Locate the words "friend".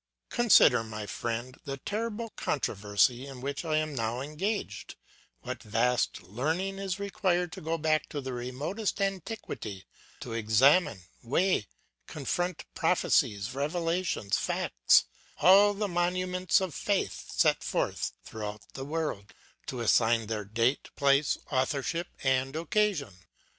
1.05-1.59